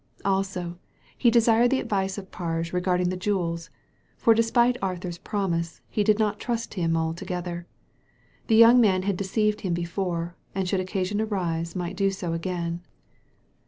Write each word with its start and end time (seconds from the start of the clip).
Also, 0.25 0.79
he 1.15 1.29
desired 1.29 1.69
the 1.69 1.79
advice 1.79 2.17
of 2.17 2.31
Pai^e 2.31 2.73
regarding 2.73 3.09
the 3.09 3.15
jewels, 3.15 3.69
for 4.17 4.33
despite 4.33 4.75
Arthur's 4.81 5.19
promise, 5.19 5.79
he 5.89 6.03
did 6.03 6.17
not 6.17 6.39
trust 6.39 6.73
him 6.73 6.97
altogether. 6.97 7.67
The 8.47 8.55
young 8.55 8.81
man 8.81 9.03
had 9.03 9.15
deceived 9.15 9.61
him 9.61 9.75
before, 9.75 10.35
and 10.55 10.67
should 10.67 10.79
occasion 10.79 11.21
arise 11.21 11.75
might 11.75 11.95
do 11.97 12.09
so 12.09 12.33
again. 12.33 12.81